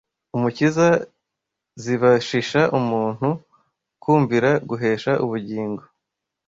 [0.35, 0.87] Umukiza
[1.83, 3.29] zibashisha umuntu
[4.03, 5.81] kumvira guhesha ubugingo.